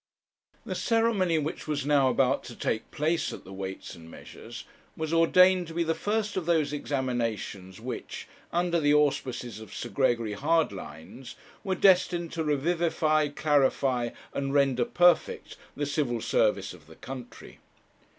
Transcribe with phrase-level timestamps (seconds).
[0.65, 4.63] The ceremony which was now about to take place at the Weights and Measures
[4.97, 9.89] was ordained to be the first of those examinations which, under the auspices of Sir
[9.89, 16.95] Gregory Hardlines, were destined to revivify, clarify, and render perfect the Civil Service of the
[16.95, 17.59] country.